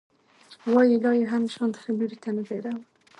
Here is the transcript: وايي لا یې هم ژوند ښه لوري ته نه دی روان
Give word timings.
وايي 0.71 0.95
لا 1.03 1.11
یې 1.19 1.25
هم 1.31 1.43
ژوند 1.53 1.73
ښه 1.81 1.89
لوري 1.97 2.17
ته 2.23 2.29
نه 2.37 2.41
دی 2.47 2.55
روان 2.65 2.79